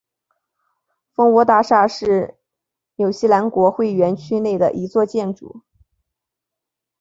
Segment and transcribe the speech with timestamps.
[1.13, 2.35] 蜂窝大厦是
[2.95, 5.61] 纽西兰国会园区内的一座建筑。